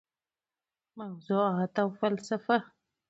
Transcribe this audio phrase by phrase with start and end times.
[0.97, 2.57] موضوعات او فلسفه: